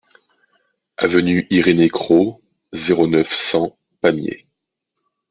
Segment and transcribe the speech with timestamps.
[0.97, 2.41] Avenue Irénée Cros,
[2.73, 4.47] zéro neuf, cent Pamiers